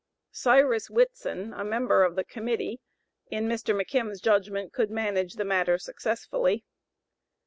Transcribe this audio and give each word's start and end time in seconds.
Cyrus 0.31 0.89
Whitson, 0.89 1.53
a 1.53 1.63
member 1.63 2.03
of 2.03 2.15
the 2.15 2.23
Committee, 2.23 2.79
in 3.29 3.47
Mr. 3.47 3.79
McKim's 3.79 4.19
judgment, 4.19 4.73
could 4.73 4.89
manage 4.89 5.33
the 5.33 5.45
matter 5.45 5.77
successfully. 5.77 6.65